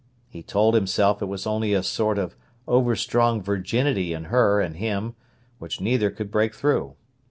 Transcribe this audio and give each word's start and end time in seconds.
He 0.27 0.41
told 0.41 0.73
himself 0.73 1.21
it 1.21 1.25
was 1.27 1.45
only 1.45 1.75
a 1.75 1.83
sort 1.83 2.17
of 2.17 2.35
overstrong 2.67 3.39
virginity 3.39 4.13
in 4.13 4.23
her 4.33 4.59
and 4.59 4.77
him 4.77 5.13
which 5.59 5.79
neither 5.79 6.09
could 6.09 6.31
break 6.31 6.55
through. 6.55 6.95